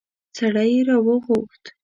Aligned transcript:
سړی 0.37 0.67
يې 0.75 0.81
راوغوښت. 0.87 1.63